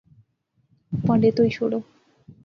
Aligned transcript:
پہانڈے 1.03 1.29
تہوئی 1.35 1.51
شوڑو 1.55 1.79